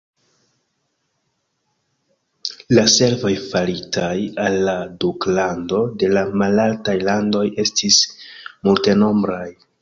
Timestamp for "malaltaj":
6.43-6.97